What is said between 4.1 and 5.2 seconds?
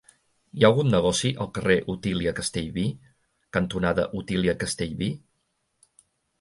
Otília Castellví?